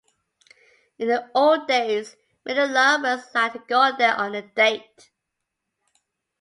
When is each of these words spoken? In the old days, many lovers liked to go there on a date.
In 0.97 1.09
the 1.09 1.29
old 1.35 1.67
days, 1.67 2.15
many 2.43 2.59
lovers 2.67 3.27
liked 3.35 3.53
to 3.53 3.61
go 3.67 3.91
there 3.95 4.15
on 4.15 4.33
a 4.33 4.41
date. 4.41 5.11